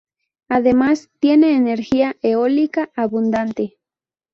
[0.49, 3.77] Además, tiene energía eólica abundante.